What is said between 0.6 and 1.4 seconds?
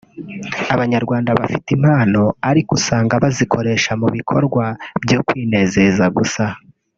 Abanyarwanda